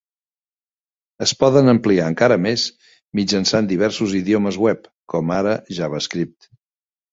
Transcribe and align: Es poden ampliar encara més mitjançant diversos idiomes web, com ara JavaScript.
Es 1.25 1.33
poden 1.43 1.69
ampliar 1.73 2.07
encara 2.13 2.37
més 2.47 2.63
mitjançant 3.21 3.71
diversos 3.75 4.17
idiomes 4.23 4.59
web, 4.67 4.91
com 5.17 5.33
ara 5.39 5.57
JavaScript. 5.81 6.53